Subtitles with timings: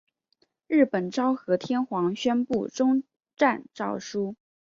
[0.65, 3.03] 日本昭和天皇宣布终
[3.35, 4.35] 战诏书。